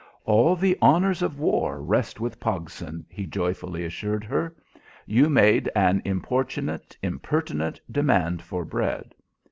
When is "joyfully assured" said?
3.27-4.23